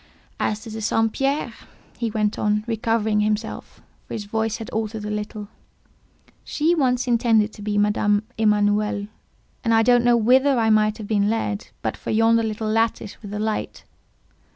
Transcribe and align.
"As 0.39 0.61
to 0.63 0.71
the 0.71 0.81
St. 0.81 1.13
Pierre," 1.13 1.53
he 1.95 2.09
went 2.09 2.39
on, 2.39 2.63
recovering 2.65 3.19
himself, 3.19 3.83
for 4.07 4.15
his 4.15 4.25
voice 4.25 4.57
had 4.57 4.67
altered 4.71 5.05
a 5.05 5.11
little, 5.11 5.47
"she 6.43 6.73
once 6.73 7.05
intended 7.07 7.53
to 7.53 7.61
be 7.61 7.77
Madame 7.77 8.23
Emanuel; 8.35 9.05
and 9.63 9.75
I 9.75 9.83
don't 9.83 10.03
know 10.03 10.17
whither 10.17 10.57
I 10.57 10.71
might 10.71 10.97
have 10.97 11.07
been 11.07 11.29
led, 11.29 11.67
but 11.83 11.95
for 11.95 12.09
yonder 12.09 12.41
little 12.41 12.67
lattice 12.67 13.21
with 13.21 13.29
the 13.29 13.37
light. 13.37 13.83